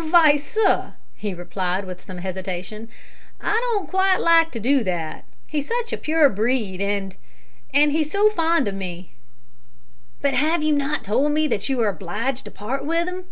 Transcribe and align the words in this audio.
"Vy, 0.00 0.36
sir," 0.36 0.94
he 1.16 1.34
replied, 1.34 1.84
with 1.84 2.04
some 2.04 2.18
hesitation, 2.18 2.88
"I 3.40 3.58
don't 3.74 3.88
quite 3.88 4.18
like 4.18 4.52
to 4.52 4.60
do 4.60 4.84
that. 4.84 5.24
He's 5.48 5.66
such 5.66 5.92
a 5.92 5.96
pure 5.96 6.28
breed, 6.30 6.80
and 6.80 7.16
and 7.74 7.90
he's 7.90 8.12
so 8.12 8.30
fond 8.30 8.68
o' 8.68 8.72
me." 8.72 9.10
"But 10.22 10.34
have 10.34 10.62
you 10.62 10.72
not 10.72 11.02
told 11.02 11.32
me 11.32 11.48
that 11.48 11.68
you 11.68 11.80
are 11.80 11.88
obliged 11.88 12.44
to 12.44 12.52
part 12.52 12.84
with 12.84 13.08
him?" 13.08 13.24